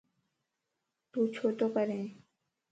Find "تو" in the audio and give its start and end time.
1.11-1.19, 1.57-1.65